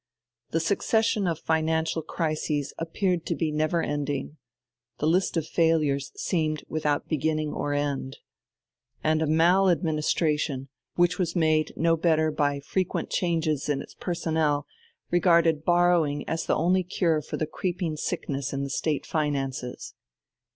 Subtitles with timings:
[0.49, 4.37] The succession of financial crises appeared to be never ending.
[4.97, 8.17] The list of failures seemed without beginning or end.
[9.03, 14.65] And a maladministration, which was made no better by frequent changes in its personnel,
[15.11, 19.93] regarded borrowing as the only cure for the creeping sickness in the State finances.